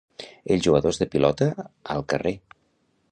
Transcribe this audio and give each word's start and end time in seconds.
Els 0.55 0.63
jugadors 0.67 0.99
de 1.01 1.07
pilota... 1.17 1.49
al 1.97 2.05
carrer. 2.15 2.33